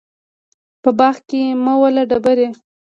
[0.81, 2.47] په باغ کې مه وله ډبري